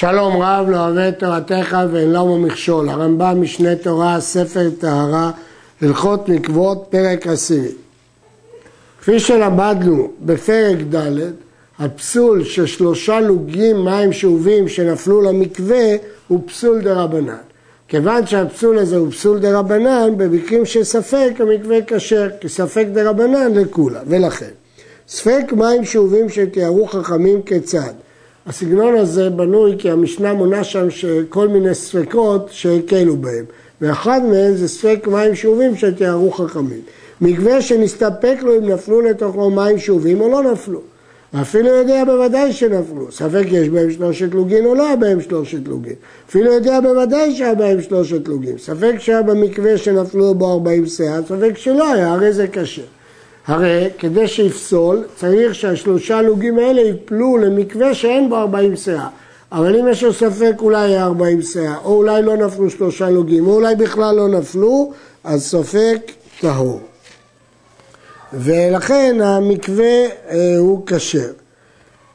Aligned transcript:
שלום 0.00 0.42
רב 0.42 0.70
לא 0.70 0.76
אוהב 0.76 0.98
את 0.98 1.18
תורתך 1.18 1.76
ואין 1.92 2.12
לו 2.12 2.38
מכשול. 2.38 2.88
הרמב"ם 2.88 3.42
משנה 3.42 3.76
תורה, 3.76 4.20
ספר 4.20 4.70
טהרה, 4.78 5.30
הלכות 5.82 6.28
מקוות, 6.28 6.86
פרק 6.90 7.26
עשירי. 7.26 7.72
כפי 9.00 9.20
שלמדנו 9.20 10.10
בפרק 10.20 10.76
ד', 10.94 11.30
הפסול 11.78 12.44
של 12.44 12.66
שלושה 12.66 13.20
לוגים 13.20 13.84
מים 13.84 14.12
שאובים 14.12 14.68
שנפלו 14.68 15.20
למקווה 15.20 15.96
הוא 16.28 16.40
פסול 16.46 16.80
דה 16.80 16.94
רבנן. 16.94 17.36
כיוון 17.88 18.26
שהפסול 18.26 18.78
הזה 18.78 18.96
הוא 18.96 19.10
פסול 19.10 19.38
דה 19.38 19.58
רבנן, 19.58 20.10
במקרים 20.16 20.66
של 20.66 20.84
ספק 20.84 21.32
המקווה 21.38 21.78
כשר, 21.86 22.28
כי 22.40 22.48
ספק 22.48 22.86
דה 22.92 23.10
רבנן 23.10 23.54
לכולה, 23.54 24.00
ולכן. 24.06 24.50
ספק 25.08 25.52
מים 25.52 25.84
שאובים 25.84 26.28
שתיארו 26.28 26.86
חכמים 26.86 27.42
כיצד. 27.42 27.92
הסגנון 28.46 28.96
הזה 28.96 29.30
בנוי 29.30 29.74
כי 29.78 29.90
המשנה 29.90 30.32
מונה 30.32 30.64
שם 30.64 30.86
כל 31.28 31.48
מיני 31.48 31.74
ספקות 31.74 32.48
שהקלו 32.50 33.16
בהם, 33.16 33.44
ואחד 33.80 34.20
מהם 34.24 34.54
זה 34.54 34.68
ספק 34.68 35.06
מים 35.06 35.34
שאובים 35.34 35.76
שתיארו 35.76 36.30
חכמים. 36.30 36.80
מקווה 37.20 37.62
שנסתפק 37.62 38.36
לו 38.42 38.58
אם 38.58 38.68
נפלו 38.68 39.00
לתוכו 39.00 39.50
מים 39.50 39.78
שאובים 39.78 40.20
או 40.20 40.28
לא 40.28 40.52
נפלו. 40.52 40.80
אפילו 41.40 41.68
יודע 41.68 42.04
בוודאי 42.04 42.52
שנפלו, 42.52 43.12
ספק 43.12 43.44
יש 43.50 43.68
בהם 43.68 43.90
שלושת 43.90 44.34
לוגין 44.34 44.64
או 44.64 44.74
לא 44.74 44.86
היה 44.86 44.96
בהם 44.96 45.20
שלושת 45.20 45.68
לוגין. 45.68 45.94
אפילו 46.28 46.52
יודע 46.52 46.80
בוודאי 46.80 47.34
שהיה 47.34 47.54
בהם 47.54 47.82
שלושת 47.82 48.28
לוגין. 48.28 48.58
ספק 48.58 48.94
שהיה 48.98 49.22
במקווה 49.22 49.78
שנפלו 49.78 50.34
בו 50.34 50.52
ארבעים 50.52 50.86
שאה, 50.86 51.22
ספק 51.22 51.56
שלא 51.56 51.92
היה, 51.92 52.12
הרי 52.12 52.32
זה 52.32 52.46
קשה. 52.46 52.82
הרי 53.50 53.88
כדי 53.98 54.28
שיפסול 54.28 55.04
צריך 55.16 55.54
שהשלושה 55.54 56.22
לוגים 56.22 56.58
האלה 56.58 56.80
יפלו 56.80 57.36
למקווה 57.36 57.94
שאין 57.94 58.28
בו 58.28 58.36
ארבעים 58.36 58.76
שאה. 58.76 59.08
אבל 59.52 59.76
אם 59.76 59.88
יש 59.88 60.02
לו 60.02 60.12
ספק 60.12 60.54
אולי 60.58 60.80
היה 60.80 61.04
ארבעים 61.04 61.42
שאה, 61.42 61.76
או 61.84 61.96
אולי 61.96 62.22
לא 62.22 62.36
נפלו 62.36 62.70
שלושה 62.70 63.10
לוגים, 63.10 63.46
או 63.46 63.54
אולי 63.54 63.74
בכלל 63.74 64.16
לא 64.16 64.28
נפלו, 64.28 64.92
אז 65.24 65.42
ספק 65.42 66.12
טהור. 66.40 66.80
ולכן 68.32 69.16
המקווה 69.22 70.06
אה, 70.28 70.56
הוא 70.58 70.82
כשר. 70.86 71.30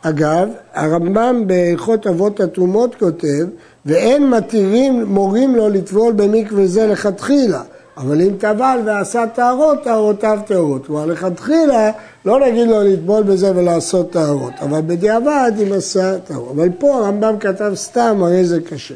אגב, 0.02 0.50
הרמב"ם 0.74 1.44
בהלכות 1.48 2.08
אבות 2.08 2.40
התרומות 2.40 2.96
כותב, 2.96 3.46
ואין 3.86 4.30
מתירים 4.30 5.04
מורים 5.04 5.56
לו 5.56 5.70
לטבול 5.70 6.14
במקווה 6.14 6.68
זה 6.68 6.88
לכתחילה. 6.88 7.62
אבל 7.98 8.22
אם 8.22 8.32
טבל 8.38 8.80
ועשה 8.86 9.28
טהרות, 9.28 9.84
טהרותיו 9.84 10.40
טהורות. 10.48 10.86
כלומר, 10.86 11.06
לכתחילה 11.06 11.92
לא 12.26 12.40
נגיד 12.40 12.68
לו 12.68 12.84
לטבול 12.84 13.24
בזה 13.24 13.52
ולעשות 13.56 14.12
טהרות, 14.12 14.54
אבל 14.62 14.82
בדיעבד 14.88 15.52
אם 15.64 15.74
עשה 15.74 16.20
טהרות. 16.20 16.52
אבל 16.56 16.70
פה 16.80 16.96
הרמב"ם 16.96 17.36
כתב 17.40 17.72
סתם, 17.76 18.24
הרי 18.24 18.46
זה 18.46 18.62
קשה. 18.62 18.96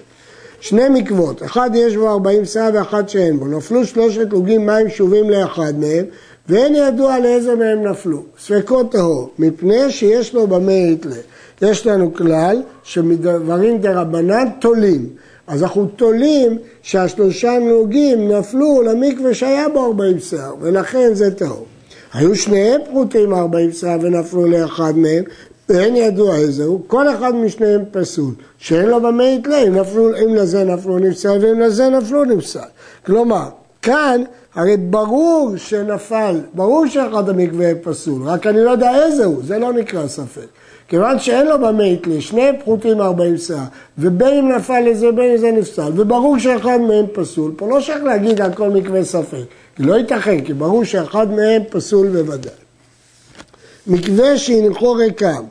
שני 0.61 0.89
מקוות, 0.89 1.43
אחד 1.43 1.69
יש 1.73 1.95
בו 1.95 2.09
ארבעים 2.09 2.45
שאה 2.45 2.69
ואחד 2.73 3.09
שאין 3.09 3.39
בו. 3.39 3.47
נפלו 3.47 3.85
שלושת 3.85 4.27
לוגים 4.31 4.65
מים 4.65 4.89
שובים 4.89 5.29
לאחד 5.29 5.73
מהם, 5.79 6.05
ואין 6.49 6.75
ידוע 6.75 7.19
לאיזה 7.19 7.55
מהם 7.55 7.87
נפלו. 7.87 8.23
ספקות 8.39 8.91
טהור, 8.91 9.29
מפני 9.39 9.91
שיש 9.91 10.33
לו 10.33 10.47
במה 10.47 10.71
יתלה. 10.71 11.15
יש 11.61 11.87
לנו 11.87 12.13
כלל 12.13 12.61
שמדברים 12.83 13.77
דה 13.77 14.01
רבנן 14.01 14.47
תולים. 14.59 15.09
אז 15.49 15.63
אנחנו 15.63 15.85
תולים 15.85 16.57
שהשלושה 16.81 17.59
נוגים 17.59 18.31
נפלו 18.31 18.81
למקווה 18.81 19.33
שהיה 19.33 19.69
בו 19.69 19.85
ארבעים 19.85 20.19
שיער, 20.19 20.53
ולכן 20.61 21.09
זה 21.13 21.35
טהור. 21.35 21.65
היו 22.13 22.35
שניהם 22.35 22.81
פרוטים 22.91 23.33
ארבעים 23.33 23.71
שיער 23.71 23.97
ונפלו 24.01 24.47
לאחד 24.47 24.97
מהם, 24.97 25.23
ואין 25.69 25.95
ידוע 25.95 26.35
איזה 26.35 26.63
הוא, 26.63 26.81
כל 26.87 27.09
אחד 27.09 27.35
משניהם 27.35 27.81
פסול, 27.91 28.33
שאין 28.57 28.85
לו 28.85 29.01
במה 29.01 29.23
יתלה, 29.23 29.61
אם 30.23 30.35
לזה 30.35 30.63
נפלו 30.63 30.99
נפסל 30.99 31.37
ואם 31.41 31.59
לזה 31.59 31.89
נפלו 31.89 32.25
נפסל. 32.25 32.59
כלומר, 33.05 33.49
כאן 33.81 34.21
הרי 34.55 34.77
ברור 34.77 35.51
שנפל, 35.57 36.35
ברור 36.53 36.87
שאחד 36.87 37.29
המקווה 37.29 37.75
פסול, 37.83 38.23
רק 38.23 38.47
אני 38.47 38.63
לא 38.63 38.69
יודע 38.69 39.05
איזה 39.05 39.25
הוא, 39.25 39.41
זה 39.43 39.59
לא 39.59 39.73
נקרא 39.73 40.07
ספק. 40.07 40.47
כיוון 40.87 41.19
שאין 41.19 41.47
לו 41.47 41.59
במה 41.59 41.85
יתלה, 41.85 42.21
שני 42.21 42.49
פחותים 42.59 43.01
ארבעים 43.01 43.37
שאה, 43.37 43.65
ובין 43.97 44.37
אם 44.37 44.51
נפל 44.51 44.79
לזה 44.79 45.11
בין 45.11 45.31
אם 45.31 45.37
זה 45.37 45.51
נפסל, 45.51 45.91
וברור 45.95 46.39
שאחד 46.39 46.77
מהם 46.77 47.05
פסול, 47.13 47.51
פה 47.57 47.69
לא 47.69 47.81
שייך 47.81 48.03
להגיד 48.03 48.41
על 48.41 48.53
כל 48.53 48.69
מקווה 48.69 49.03
ספק, 49.03 49.43
כי 49.75 49.83
לא 49.83 49.95
ייתכן, 49.95 50.41
כי 50.41 50.53
ברור 50.53 50.83
שאחד 50.83 51.31
מהם 51.31 51.61
פסול 51.69 52.07
בוודאי. 52.07 52.51
מקווה 53.87 54.37
שהנחו 54.37 54.91
ריקם, 54.91 55.43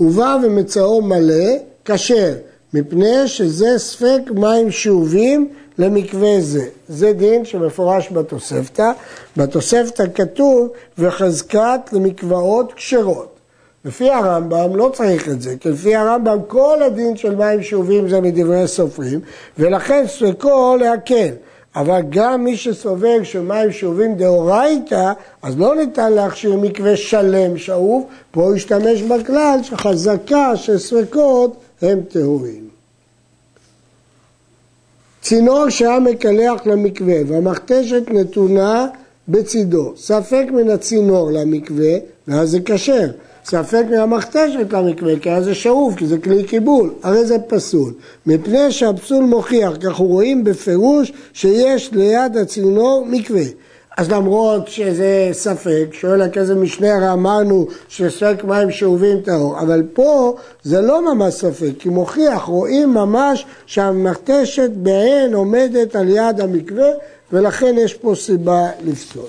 ובא 0.00 0.36
ומצאו 0.42 1.02
מלא, 1.02 1.56
כשר, 1.84 2.32
מפני 2.74 3.28
שזה 3.28 3.78
ספק 3.78 4.20
מים 4.34 4.70
שאובים 4.70 5.48
למקווה 5.78 6.40
זה. 6.40 6.66
זה 6.88 7.12
דין 7.12 7.44
שמפורש 7.44 8.12
בתוספתא. 8.12 8.90
בתוספתא 9.36 10.04
כתוב 10.14 10.68
וחזקת 10.98 11.80
למקוואות 11.92 12.72
כשרות. 12.72 13.36
לפי 13.84 14.10
הרמב"ם 14.10 14.76
לא 14.76 14.90
צריך 14.94 15.28
את 15.28 15.42
זה, 15.42 15.54
כי 15.60 15.68
לפי 15.68 15.96
הרמב"ם 15.96 16.38
כל 16.46 16.82
הדין 16.82 17.16
של 17.16 17.34
מים 17.34 17.62
שאובים 17.62 18.08
זה 18.08 18.20
מדברי 18.20 18.68
סופרים, 18.68 19.20
ולכן 19.58 20.04
ספקו 20.06 20.76
להקל. 20.80 21.32
אבל 21.76 22.00
גם 22.08 22.44
מי 22.44 22.56
שסובר 22.56 23.22
שמים 23.22 23.72
שאובים 23.72 24.14
דאורייתא, 24.14 25.12
אז 25.42 25.58
לא 25.58 25.76
ניתן 25.76 26.12
להכשיר 26.12 26.56
מקווה 26.56 26.96
שלם 26.96 27.58
שאוב, 27.58 28.06
פה 28.30 28.42
הוא 28.42 28.54
ישתמש 28.54 29.02
בכלל 29.02 29.58
שחזקה 29.62 30.56
של 30.56 30.78
ספקות 30.78 31.56
הם 31.82 32.00
טהורים. 32.08 32.65
צינור 35.28 35.68
שהיה 35.68 36.00
מקלח 36.00 36.66
למקווה 36.66 37.16
והמכתשת 37.26 38.02
נתונה 38.10 38.86
בצידו, 39.28 39.92
ספק 39.96 40.44
מן 40.52 40.70
הצינור 40.70 41.30
למקווה 41.32 41.94
ואז 42.28 42.50
זה 42.50 42.58
כשר. 42.64 43.06
ספק 43.44 43.84
מהמכתשת 43.90 44.72
למקווה, 44.72 45.18
כי 45.18 45.30
אז 45.30 45.44
זה 45.44 45.54
שאוב, 45.54 45.94
כי 45.96 46.06
זה 46.06 46.18
כלי 46.18 46.44
קיבול, 46.44 46.90
הרי 47.02 47.26
זה 47.26 47.38
פסול. 47.38 47.92
מפני 48.26 48.72
שהפסול 48.72 49.24
מוכיח, 49.24 49.76
כי 49.76 49.86
אנחנו 49.86 50.04
רואים 50.04 50.44
בפירוש 50.44 51.12
שיש 51.32 51.92
ליד 51.92 52.36
הצינור 52.36 53.06
מקווה. 53.10 53.44
אז 53.96 54.10
למרות 54.10 54.68
שזה 54.68 55.28
ספק, 55.32 55.86
שואל 55.92 56.22
איזה 56.36 56.54
משנה 56.54 56.94
הרי 56.94 57.12
אמרנו 57.12 57.66
שספק 57.88 58.44
מים 58.44 58.70
שאובים 58.70 59.20
טהור, 59.20 59.60
אבל 59.60 59.82
פה 59.92 60.36
זה 60.62 60.80
לא 60.80 61.14
ממש 61.14 61.34
ספק, 61.34 61.72
כי 61.78 61.88
מוכיח, 61.88 62.42
רואים 62.42 62.94
ממש 62.94 63.46
שהמכתשת 63.66 64.70
בעין 64.70 65.34
עומדת 65.34 65.96
על 65.96 66.08
יד 66.08 66.40
המקווה, 66.40 66.88
ולכן 67.32 67.74
יש 67.78 67.94
פה 67.94 68.14
סיבה 68.14 68.70
לפסול. 68.84 69.28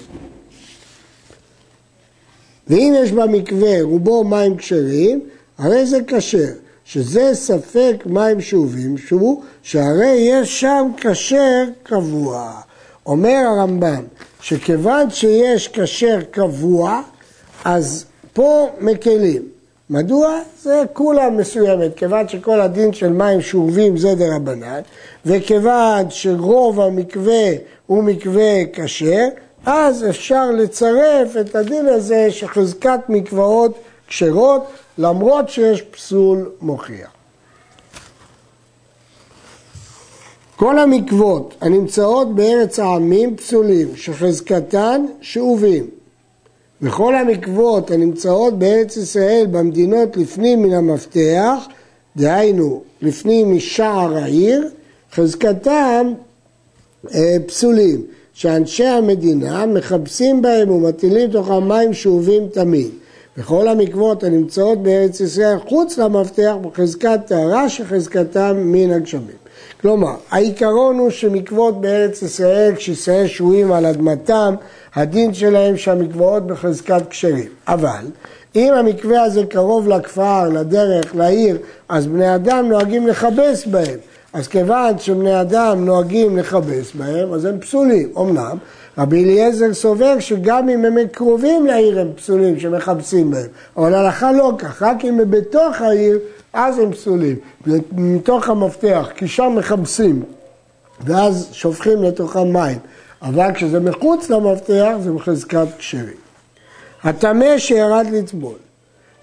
ואם 2.68 2.94
יש 2.98 3.12
במקווה 3.12 3.82
רובו 3.82 4.24
מים 4.24 4.58
כשרים, 4.58 5.22
הרי 5.58 5.86
זה 5.86 6.00
כשר, 6.08 6.52
שזה 6.86 7.30
ספק 7.34 8.04
מים 8.06 8.42
שאובים, 8.42 8.98
שהוא 8.98 9.44
שהרי 9.62 10.16
יש 10.18 10.62
שם 10.62 10.92
כשר 10.98 11.64
קבוע. 11.84 12.62
אומר 13.08 13.44
הרמב"ם, 13.48 14.04
שכיוון 14.42 15.10
שיש 15.10 15.68
כשר 15.68 16.20
קבוע, 16.32 17.02
אז 17.66 18.06
פה 18.34 18.70
מקלים. 18.80 19.42
מדוע? 19.90 20.40
זה 20.62 20.84
כולה 20.94 21.30
מסוימת, 21.30 21.96
כיוון 21.96 22.28
שכל 22.28 22.62
הדין 22.62 22.94
של 22.94 23.10
מים 23.10 23.42
שאובים 23.42 23.98
זה 23.98 24.16
דרבנן, 24.16 24.80
וכיוון 25.26 26.10
שרוב 26.10 26.82
המקווה 26.82 27.50
הוא 27.86 28.04
מקווה 28.04 28.66
כשר, 28.74 29.28
אז 29.66 30.06
אפשר 30.10 30.52
לצרף 30.52 31.38
את 31.42 31.56
הדין 31.56 31.88
הזה 31.88 32.28
שחזקת 32.32 33.00
מקוואות 33.10 33.80
כשרות, 34.08 34.68
למרות 34.98 35.50
שיש 35.50 35.82
פסול 35.82 36.52
מוכיח. 36.62 37.17
כל 40.58 40.80
המקוות 40.80 41.56
הנמצאות 41.62 42.36
בארץ 42.36 42.80
העמים 42.80 43.36
פסולים, 43.36 43.88
שחזקתן 43.96 45.06
שאובים. 45.22 45.88
וכל 46.82 47.16
המקוות 47.16 47.92
הנמצאות 47.92 48.60
בארץ 48.60 48.98
ישראל 48.98 49.46
במדינות 49.52 50.18
לפנים 50.18 50.64
מן 50.64 50.74
המפתח, 50.74 51.68
דהיינו 52.16 52.82
לפנים 53.02 53.56
משער 53.56 54.18
העיר, 54.18 54.70
חזקתם 55.14 56.14
אה, 57.14 57.38
פסולים. 57.46 58.02
שאנשי 58.34 58.86
המדינה 58.86 59.66
מכבסים 59.66 60.42
בהם 60.42 60.72
ומטילים 60.72 61.32
תוכם 61.32 61.68
מים 61.68 61.94
שאובים 61.94 62.48
תמיד. 62.48 62.90
וכל 63.38 63.68
המקוות 63.68 64.24
הנמצאות 64.24 64.84
בארץ 64.84 65.20
ישראל 65.20 65.60
חוץ 65.60 65.98
למפתח 65.98 66.54
בחזקת 66.62 67.20
טהרה 67.26 67.70
שחזקתם 67.70 68.56
מן 68.58 68.92
הגשמים. 68.92 69.47
כלומר, 69.82 70.16
העיקרון 70.32 70.98
הוא 70.98 71.10
שמקוות 71.10 71.82
בארץ 71.82 72.22
ישראל, 72.22 72.76
כשישראל 72.76 73.28
שרויים 73.28 73.72
על 73.72 73.86
אדמתם, 73.86 74.56
הדין 74.96 75.34
שלהם 75.34 75.78
שהמקוואות 75.78 76.48
בחזקת 76.48 77.02
כשרים. 77.10 77.50
אבל 77.68 78.06
אם 78.56 78.74
המקווה 78.74 79.24
הזה 79.24 79.46
קרוב 79.46 79.88
לכפר, 79.88 80.50
לדרך, 80.50 81.16
לעיר, 81.16 81.58
אז 81.90 82.08
בני 82.08 82.36
אדם 82.36 82.70
נוהגים 82.70 83.08
לכבס 83.08 83.66
בהם. 83.66 84.00
אז 84.34 84.48
כיוון 84.48 85.00
שבני 85.00 85.42
אדם 85.42 85.86
נוהגים 85.86 86.38
לכבס 86.38 86.92
בהם, 86.94 87.34
אז 87.34 87.46
הם 87.46 87.60
פסולים. 87.60 88.10
אמנם, 88.18 88.58
רבי 88.98 89.24
אליעזר 89.24 89.74
סובר 89.74 90.20
שגם 90.20 90.70
אם 90.70 90.86
הם 90.86 90.98
קרובים 91.12 91.66
לעיר 91.66 92.00
הם 92.00 92.08
פסולים, 92.16 92.60
שמכבסים 92.60 93.32
בהם. 93.32 93.48
אבל 93.78 93.94
הלכה 93.94 94.32
לא 94.32 94.52
כך, 94.58 94.82
רק 94.82 95.06
אם 95.06 95.20
הם 95.20 95.32
בתוך 95.32 95.82
העיר, 95.82 96.20
אז 96.54 96.80
הם 96.80 96.92
פסולים. 96.92 97.36
מתוך 97.92 98.50
המפתח, 98.50 99.10
כי 99.16 99.28
שם 99.28 99.56
מכבסים, 99.58 100.24
ואז 101.02 101.50
שופכים 101.52 102.04
לתוכם 102.04 102.54
מים. 102.54 102.80
אבל 103.22 103.54
כשזה 103.54 103.80
מחוץ 103.80 104.30
למפתח, 104.30 104.94
זה 105.00 105.12
בחזקת 105.12 105.68
כשרים. 105.78 106.18
הטמא 107.04 107.58
שירד 107.58 108.06
לטבול. 108.12 108.58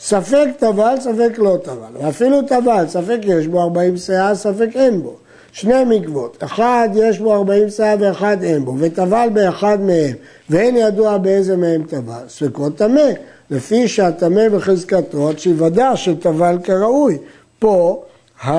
ספק 0.01 0.47
טבל, 0.59 0.95
ספק 1.01 1.39
לא 1.39 1.57
טבל. 1.65 2.03
ואפילו 2.05 2.43
טבל, 2.43 2.85
ספק 2.89 3.19
יש 3.23 3.47
בו 3.47 3.63
40 3.63 3.97
שאה, 3.97 4.35
ספק 4.35 4.69
אין 4.75 5.03
בו. 5.03 5.17
שני 5.55 5.85
מקוות, 5.87 6.37
אחד 6.45 6.89
יש 6.95 7.19
בו 7.19 7.35
40 7.35 7.71
שאה 7.71 7.95
ואחד 8.01 8.43
אין 8.43 8.65
בו, 8.65 8.75
וטבל 8.79 9.29
באחד 9.33 9.81
מהם, 9.81 10.17
ואין 10.51 10.77
ידוע 10.77 11.19
באיזה 11.19 11.57
מהם 11.57 11.83
טבל, 11.89 12.23
ספקות 12.29 12.77
טמא, 12.77 13.11
לפי 13.51 13.89
שהטמא 13.89 14.49
בחזקתו, 14.49 15.29
עד 15.29 15.39
שיוודע 15.39 15.97
שטבל 15.97 16.59
כראוי. 16.65 17.19
פה 17.59 18.03
ה... 18.45 18.53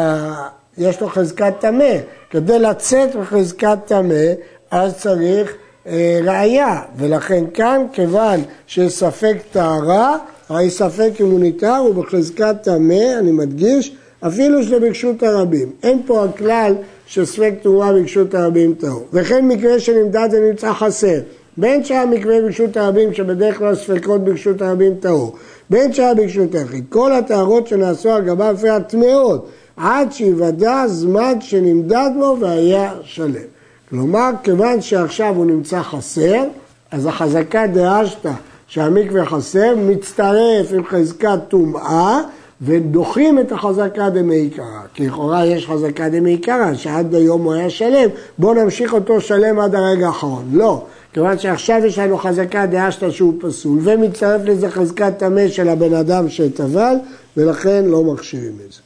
יש 0.77 1.01
לו 1.01 1.09
חזקת 1.09 1.53
טמא, 1.59 1.95
כדי 2.29 2.59
לצאת 2.59 3.15
מחזקת 3.15 3.77
טמא, 3.85 4.25
אז 4.71 4.97
צריך 4.97 5.53
אה, 5.87 6.19
ראייה, 6.23 6.81
ולכן 6.97 7.43
כאן, 7.53 7.85
כיוון 7.93 8.41
שיש 8.67 8.93
ספק 8.93 9.37
טהרה, 9.51 10.17
הרי 10.49 10.69
ספק 10.69 11.11
אם 11.19 11.25
הוא 11.25 11.39
ניתר, 11.39 11.75
הוא 11.75 11.95
בחזקת 11.95 12.55
טמא, 12.61 13.19
אני 13.19 13.31
מדגיש, 13.31 13.95
אפילו 14.27 14.59
ברשות 14.81 15.23
הרבים. 15.23 15.71
אין 15.83 16.01
פה 16.05 16.23
הכלל 16.23 16.75
שספק 17.07 17.53
תאורה 17.61 17.93
ברשות 17.93 18.33
הרבים 18.33 18.73
טהור. 18.73 19.05
וכן 19.13 19.47
מקרה 19.47 19.79
שנמדד 19.79 20.29
ונמצא 20.31 20.73
חסר. 20.73 21.19
בין 21.57 21.83
שהיה 21.83 22.05
מקרה 22.05 22.41
ברשות 22.41 22.77
הרבים, 22.77 23.13
שבדרך 23.13 23.57
כלל 23.57 23.75
ספקות 23.75 24.23
ברשות 24.23 24.61
הרבים 24.61 24.95
טהור, 24.99 25.35
בין 25.69 25.93
שהיה 25.93 26.15
ברשות 26.15 26.55
היחיד. 26.55 26.85
כל 26.89 27.13
הטהרות 27.13 27.67
שנעשו 27.67 28.09
על 28.09 28.21
גביו 28.21 28.53
לפי 28.53 28.69
הטמאות, 28.69 29.49
עד 29.77 30.11
שיוודע 30.11 30.87
זמן 30.87 31.41
שנמדד 31.41 32.09
בו 32.19 32.37
והיה 32.39 32.93
שלם. 33.03 33.41
כלומר, 33.89 34.29
כיוון 34.43 34.81
שעכשיו 34.81 35.33
הוא 35.35 35.45
נמצא 35.45 35.81
חסר, 35.81 36.43
אז 36.91 37.05
החזקה 37.05 37.67
דאשתא 37.67 38.31
שהמקווה 38.67 39.25
חסר 39.25 39.75
מצטרף 39.75 40.71
עם 40.73 40.85
חזקת 40.85 41.39
טומאה 41.47 42.21
ודוחים 42.61 43.39
את 43.39 43.51
החזקה 43.51 44.09
דמעיקרא. 44.09 44.81
כי 44.93 45.07
לכאורה 45.07 45.45
יש 45.45 45.67
חזקה 45.67 46.09
דמעיקרא, 46.09 46.73
שעד 46.73 47.15
היום 47.15 47.43
הוא 47.43 47.53
היה 47.53 47.69
שלם, 47.69 48.09
בואו 48.37 48.53
נמשיך 48.53 48.93
אותו 48.93 49.21
שלם 49.21 49.59
עד 49.59 49.75
הרגע 49.75 50.07
האחרון. 50.07 50.45
לא, 50.53 50.83
כיוון 51.13 51.39
שעכשיו 51.39 51.85
יש 51.85 51.99
לנו 51.99 52.17
חזקה 52.17 52.65
דאשתא 52.65 53.11
שהוא 53.11 53.33
פסול, 53.41 53.79
ומצטרף 53.83 54.41
לזה 54.45 54.69
חזקת 54.69 55.13
טמא 55.17 55.47
של 55.47 55.69
הבן 55.69 55.93
אדם 55.93 56.29
שטבל, 56.29 56.95
ולכן 57.37 57.85
לא 57.85 58.03
מכשירים 58.03 58.53
את 58.67 58.71
זה. 58.71 58.79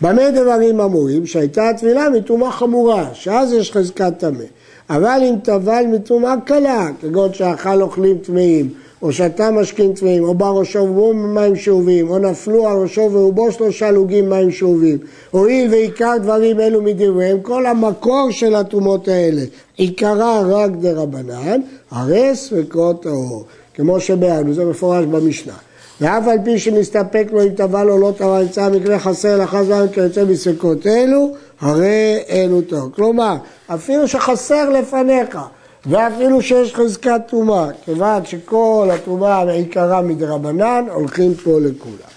במה 0.00 0.30
דברים 0.30 0.80
אמורים? 0.80 1.26
שהייתה 1.26 1.68
הטבילה 1.68 2.10
מטומאה 2.10 2.52
חמורה, 2.52 3.08
שאז 3.12 3.52
יש 3.52 3.72
חזקת 3.72 4.12
טמא. 4.18 4.44
אבל 4.90 5.20
אם 5.22 5.34
טבל 5.42 5.84
מטומאה 5.92 6.34
קלה, 6.44 6.88
כגון 7.00 7.34
שאכל 7.34 7.82
אוכלים 7.82 8.18
טמאים, 8.18 8.68
או 9.02 9.12
שתה 9.12 9.50
משקים 9.50 9.92
טמאים, 9.92 10.24
או 10.24 10.34
בא 10.34 10.48
ראשו 10.48 10.78
ורובו 10.78 11.14
מים 11.14 11.56
שאובים, 11.56 12.10
או 12.10 12.18
נפלו 12.18 12.68
על 12.68 12.76
ראשו 12.76 13.08
ורובו 13.12 13.52
שלושה 13.52 13.90
לוגים 13.90 14.30
מים 14.30 14.50
שאובים, 14.50 14.98
הואיל 15.30 15.70
ועיקר 15.70 16.16
דברים 16.22 16.60
אלו 16.60 16.82
מדבריהם, 16.82 17.40
כל 17.42 17.66
המקור 17.66 18.30
של 18.30 18.54
הטומאות 18.54 19.08
האלה, 19.08 19.42
עיקרה 19.76 20.40
רק 20.40 20.70
דרבנן, 20.70 21.60
הרס 21.90 22.52
וקרות 22.52 23.06
האור, 23.06 23.44
כמו 23.74 24.00
שבאנו, 24.00 24.54
זה 24.54 24.64
מפורש 24.64 25.04
במשנה. 25.04 25.54
ואף 26.00 26.28
על 26.28 26.38
פי 26.44 26.58
שנסתפק 26.58 27.26
לו 27.32 27.42
אם 27.42 27.48
טבל 27.48 27.90
או 27.90 27.98
לא 27.98 28.12
טבל, 28.16 28.42
יצא 28.42 28.62
המקרה 28.62 28.98
חסר 28.98 29.38
לאחר 29.38 29.64
זמן 29.64 29.86
כיוצא 29.92 30.24
מספקות 30.24 30.86
אלו, 30.86 31.32
הרי 31.60 32.18
אלו 32.30 32.60
טוב. 32.60 32.90
כלומר, 32.94 33.36
אפילו 33.66 34.08
שחסר 34.08 34.70
לפניך, 34.70 35.38
ואפילו 35.86 36.42
שיש 36.42 36.74
חזקת 36.74 37.20
טומאה, 37.28 37.68
כיוון 37.84 38.24
שכל 38.24 38.88
הטומאה 38.92 39.44
בעיקרה 39.44 40.02
מדרבנן, 40.02 40.84
הולכים 40.92 41.34
פה 41.34 41.60
לכולם. 41.60 42.10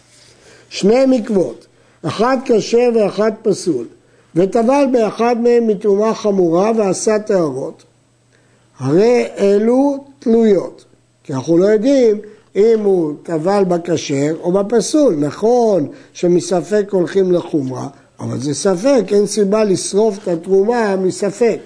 שני 0.70 1.06
מקוות, 1.06 1.66
אחד 2.08 2.38
כשר 2.46 2.90
ואחד 2.96 3.32
פסול, 3.42 3.86
וטבל 4.36 4.86
באחד 4.92 5.36
מהם 5.42 5.68
מטומאה 5.68 6.14
חמורה 6.14 6.72
ועשה 6.78 7.20
טהרות, 7.20 7.84
הרי 8.80 9.26
אלו 9.38 10.06
תלויות, 10.20 10.86
כי 11.24 11.34
אנחנו 11.34 11.58
לא 11.58 11.66
יודעים 11.66 12.18
אם 12.56 12.80
הוא 12.84 13.14
טבל 13.24 13.64
בכשר 13.68 14.36
או 14.42 14.52
בפסול. 14.52 15.16
נכון 15.16 15.88
שמספק 16.14 16.88
הולכים 16.92 17.32
לחומרה, 17.32 17.88
אבל 18.20 18.40
זה 18.40 18.54
ספק, 18.54 19.04
אין 19.12 19.26
סיבה 19.26 19.64
לשרוף 19.64 20.18
את 20.24 20.28
התרומה 20.28 20.96
מספק. 20.96 21.60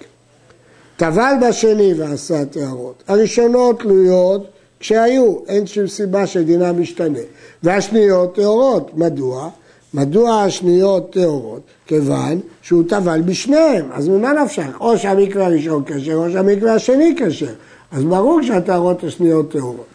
טבל 0.97 1.33
בשני 1.49 1.93
ועשה 1.93 2.45
טהרות. 2.45 3.03
הראשונות 3.07 3.79
תלויות 3.79 4.47
כשהיו, 4.79 5.35
אין 5.47 5.67
שום 5.67 5.87
סיבה 5.87 6.27
שדינה 6.27 6.71
משתנה. 6.71 7.19
והשניות 7.63 8.35
טהורות. 8.35 8.91
מדוע? 8.97 9.49
מדוע 9.93 10.41
השניות 10.43 11.13
טהורות? 11.13 11.61
כיוון 11.85 12.39
שהוא 12.61 12.83
טבל 12.89 13.21
בשניהם, 13.21 13.85
אז 13.91 14.07
ממה 14.07 14.33
נפשך? 14.33 14.81
או 14.81 14.97
שהמקווה 14.97 15.45
הראשון 15.45 15.83
כשר 15.85 16.15
או 16.15 16.31
שהמקווה 16.31 16.73
השני 16.73 17.15
כשר. 17.17 17.53
אז 17.91 18.03
ברור 18.03 18.41
שהטהרות 18.41 19.03
השניות 19.03 19.51
טהורות. 19.51 19.85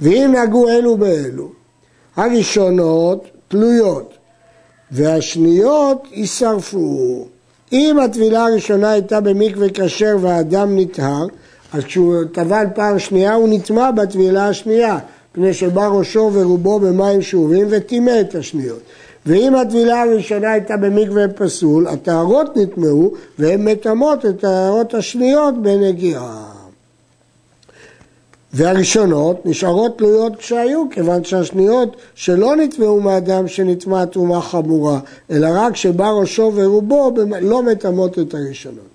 ואם 0.00 0.34
נגעו 0.42 0.68
אלו 0.68 0.96
באלו, 0.96 1.48
הראשונות 2.16 3.24
תלויות 3.48 4.14
והשניות 4.90 6.06
יישרפו. 6.12 7.26
אם 7.72 7.98
הטבילה 7.98 8.46
הראשונה 8.46 8.90
הייתה 8.90 9.20
במקווה 9.20 9.66
כשר 9.74 10.16
והאדם 10.20 10.78
נטהר, 10.78 11.26
אז 11.72 11.84
כשהוא 11.84 12.14
טבל 12.32 12.64
פעם 12.74 12.98
שנייה 12.98 13.34
הוא 13.34 13.48
נטמע 13.48 13.90
בטבילה 13.90 14.48
השנייה, 14.48 14.98
מפני 15.32 15.54
שבא 15.54 15.86
ראשו 15.86 16.30
ורובו 16.32 16.80
במים 16.80 17.22
שאובים 17.22 17.66
וטימא 17.70 18.20
את 18.20 18.34
השניות. 18.34 18.80
ואם 19.26 19.54
הטבילה 19.54 20.02
הראשונה 20.02 20.50
הייתה 20.50 20.76
במקווה 20.76 21.28
פסול, 21.28 21.86
הטהרות 21.86 22.56
נטמעו 22.56 23.12
והן 23.38 23.68
מטמאות 23.68 24.26
את 24.26 24.30
הטהרות 24.30 24.94
השניות 24.94 25.62
בנגיעה. 25.62 26.55
והראשונות 28.52 29.46
נשארות 29.46 29.98
תלויות 29.98 30.36
כשהיו, 30.36 30.84
כיוון 30.90 31.24
שהשניות 31.24 31.96
שלא 32.14 32.56
נטמעו 32.56 33.00
מאדם 33.00 33.48
שנטמע 33.48 34.04
תרומה 34.04 34.40
חמורה, 34.40 34.98
אלא 35.30 35.48
רק 35.52 35.76
שבא 35.76 36.10
ראשו 36.10 36.52
ורובו 36.54 37.12
לא 37.40 37.62
מטמאות 37.62 38.18
את 38.18 38.34
הראשונות. 38.34 38.88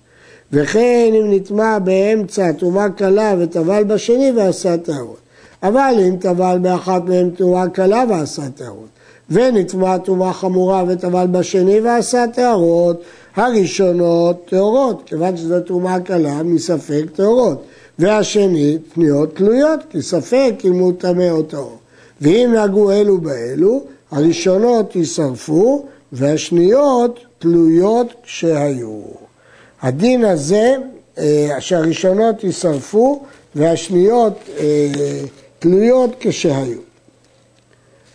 וכן 0.51 1.11
אם 1.13 1.33
נטמע 1.33 1.79
באמצע 1.79 2.51
תרומה 2.51 2.89
קלה 2.89 3.35
וטבל 3.39 3.83
בשני 3.83 4.31
ועשה 4.35 4.77
טהרות. 4.77 5.21
אבל 5.63 5.95
אם 6.07 6.15
טבל 6.19 6.57
באחת 6.61 7.01
מהן 7.05 7.29
תרומה 7.29 7.69
קלה 7.69 8.03
ועשה 8.09 8.49
טהרות, 8.49 8.89
ונטמע 9.29 9.97
תרומה 9.97 10.33
חמורה 10.33 10.83
וטבל 10.87 11.27
בשני 11.27 11.79
ועשה 11.79 12.25
טהרות, 12.33 13.01
הראשונות 13.35 14.45
טהורות, 14.49 15.01
כיוון 15.05 15.37
שזו 15.37 15.59
תרומה 15.59 15.99
קלה 15.99 16.43
מספק 16.43 17.03
טהורות. 17.15 17.63
והשני 18.01 18.77
פניות 18.93 19.35
תלויות, 19.35 19.79
כי 19.89 20.01
ספק 20.01 20.53
אם 20.65 20.79
הוא 20.79 20.93
טמא 20.97 21.29
או 21.29 21.43
טהור. 21.43 21.77
ואם 22.21 22.51
נהגו 22.53 22.91
אלו 22.91 23.17
באלו, 23.17 23.83
הראשונות 24.11 24.95
יישרפו 24.95 25.85
והשניות 26.11 27.19
תלויות 27.39 28.13
כשהיו. 28.23 29.01
הדין 29.81 30.25
הזה, 30.25 30.75
אה, 31.17 31.55
שהראשונות 31.59 32.43
יישרפו 32.43 33.21
והשניות 33.55 34.33
אה, 34.59 34.91
תלויות 35.59 36.15
כשהיו. 36.19 36.79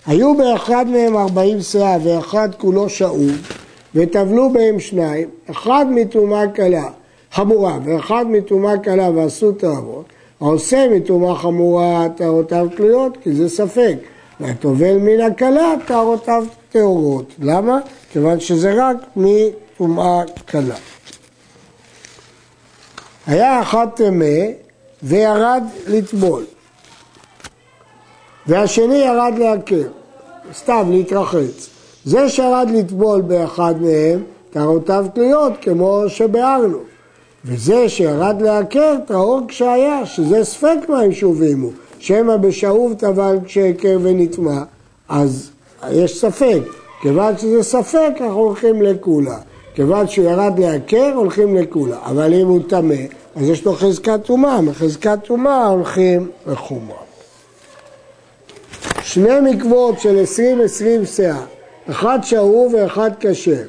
היו 0.06 0.36
באחד 0.36 0.86
מהם 0.88 1.16
ארבעים 1.16 1.60
שאה 1.60 1.96
ואחד 2.02 2.48
כולו 2.58 2.88
שאוב 2.88 3.30
וטבלו 3.94 4.52
בהם 4.52 4.80
שניים, 4.80 5.28
אחד 5.50 5.86
מתרומה 5.90 6.44
קלה 6.54 6.88
חמורה 7.36 7.78
ואחד 7.84 8.24
מטומאה 8.28 8.78
קלה 8.78 9.10
ועשו 9.10 9.52
טהרות, 9.52 10.04
העושה 10.40 10.86
מטומאה 10.88 11.34
חמורה 11.34 12.06
טהרותיו 12.16 12.66
תלויות, 12.76 13.16
כי 13.22 13.34
זה 13.34 13.48
ספק. 13.48 13.96
והטובל 14.40 14.98
מן 14.98 15.20
הקלה 15.20 15.74
טהרותיו 15.86 16.44
טהורות. 16.72 17.34
למה? 17.38 17.78
כיוון 18.12 18.40
שזה 18.40 18.74
רק 18.76 18.96
מטומאה 19.16 20.22
קלה. 20.46 20.74
היה 23.26 23.62
אחד 23.62 23.86
טמא 23.94 24.36
וירד 25.02 25.64
לטבול. 25.86 26.44
והשני 28.46 28.98
ירד 28.98 29.32
לעקר, 29.38 29.88
סתם 30.54 30.90
להתרחץ. 30.90 31.70
זה 32.04 32.28
שירד 32.28 32.68
לטבול 32.74 33.20
באחד 33.20 33.74
מהם, 33.80 34.22
טהרותיו 34.50 35.06
תלויות 35.14 35.52
כמו 35.62 36.02
שביארנו. 36.08 36.95
וזה 37.46 37.88
שירד 37.88 38.42
לעקר 38.42 38.94
טהור 39.06 39.40
כשהיה, 39.48 40.06
שזה 40.06 40.44
ספק 40.44 40.76
מים 40.88 41.12
שהובהמו. 41.12 41.70
שמא 41.98 42.36
בשאוב 42.36 42.94
טבל 42.94 43.38
כשהכר 43.44 43.98
ונטמע, 44.02 44.62
אז 45.08 45.50
יש 45.90 46.20
ספק. 46.20 46.60
כיוון 47.02 47.38
שזה 47.38 47.62
ספק, 47.62 48.10
אנחנו 48.20 48.40
הולכים 48.40 48.82
לקולה. 48.82 49.38
כיוון 49.74 50.08
שהוא 50.08 50.26
ירד 50.26 50.58
לעקר, 50.58 51.12
הולכים 51.14 51.56
לקולה. 51.56 51.98
אבל 52.04 52.34
אם 52.34 52.46
הוא 52.46 52.60
טמא, 52.68 52.94
אז 53.36 53.48
יש 53.48 53.64
לו 53.64 53.72
חזקת 53.72 54.20
טומאה. 54.24 54.60
מחזקת 54.60 55.18
טומאה 55.24 55.66
הולכים 55.66 56.30
לחומרה. 56.46 56.98
שני 59.02 59.40
מקוות 59.42 60.00
של 60.00 60.18
עשרים 60.18 60.60
עשרים 60.60 61.06
שאה, 61.06 61.42
אחד 61.90 62.18
שאוב 62.22 62.74
ואחד 62.74 63.10
כשר. 63.20 63.62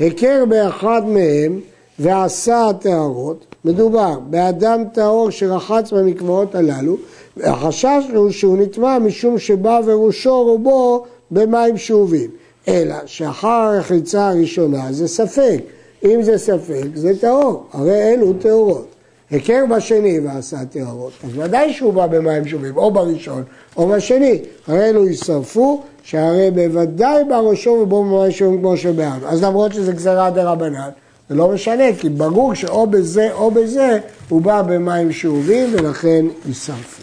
הכר 0.00 0.44
באחד 0.48 1.02
מהם 1.06 1.60
ועשה 2.00 2.68
הטהרות, 2.68 3.44
מדובר 3.64 4.18
באדם 4.30 4.84
טהור 4.92 5.30
שרחץ 5.30 5.92
במקוואות 5.92 6.54
הללו, 6.54 6.96
והחשש 7.36 8.04
הוא 8.14 8.30
שהוא 8.30 8.58
נטמע 8.58 8.98
משום 8.98 9.38
שבא 9.38 9.80
וראשו 9.84 10.42
רובו 10.42 11.04
במים 11.30 11.76
שאובים. 11.76 12.30
אלא 12.68 12.94
שאחר 13.06 13.48
הרחיצה 13.48 14.28
הראשונה 14.28 14.92
זה 14.92 15.08
ספק. 15.08 15.58
אם 16.04 16.22
זה 16.22 16.38
ספק, 16.38 16.86
זה 16.94 17.20
טהור, 17.20 17.64
הרי 17.72 18.14
אלו 18.14 18.32
טהורות. 18.32 18.86
הכר 19.32 19.64
בשני 19.76 20.20
ועשה 20.20 20.64
טהורות, 20.64 21.12
אז 21.24 21.30
ודאי 21.38 21.72
שהוא 21.72 21.92
בא 21.92 22.06
במים 22.06 22.48
שאובים, 22.48 22.76
או 22.76 22.90
בראשון 22.90 23.42
או 23.76 23.88
בשני. 23.88 24.38
הרי 24.66 24.88
אלו 24.88 25.06
יישרפו, 25.06 25.82
שהרי 26.02 26.50
בוודאי 26.50 27.24
בראשו 27.24 27.70
ובו 27.70 28.04
במים 28.04 28.30
שאובים 28.30 28.60
כמו 28.60 28.76
שבעם. 28.76 29.20
אז 29.26 29.44
למרות 29.44 29.72
שזה 29.72 29.92
גזירה 29.92 30.30
דה 30.30 30.52
רבנן, 30.52 30.88
זה 31.30 31.36
לא 31.36 31.48
משנה, 31.48 31.84
כי 31.98 32.08
ברור 32.08 32.54
שאו 32.54 32.86
בזה 32.86 33.32
או 33.32 33.50
בזה 33.50 33.98
הוא 34.28 34.42
בא 34.42 34.62
במים 34.62 35.12
שאובים 35.12 35.68
ולכן 35.72 36.26
יישרפו. 36.46 37.02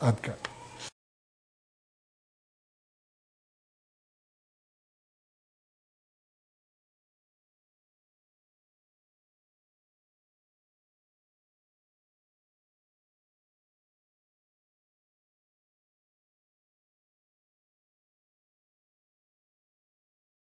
עד 0.00 0.14
כאן. 0.20 0.51